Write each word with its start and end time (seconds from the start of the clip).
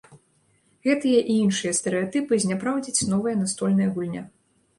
Гэтыя 0.87 1.19
і 1.33 1.35
іншыя 1.43 1.73
стэрэатыпы 1.81 2.33
зняпраўдзіць 2.45 3.07
новая 3.13 3.35
настольная 3.45 3.89
гульня. 3.95 4.27